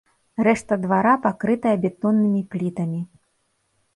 [0.45, 3.01] Рэшта двара пакрытая бетоннымі плітамі.